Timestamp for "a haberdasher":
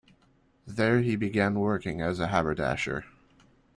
2.19-3.05